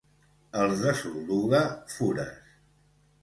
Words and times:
Els 0.61 0.79
de 0.85 0.93
Solduga, 1.01 1.61
fures. 1.97 2.51